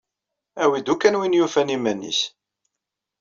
Awi-d 0.63 0.87
ukan 0.93 1.17
win 1.19 1.37
yufan 1.37 1.73
iman-is. 1.75 2.21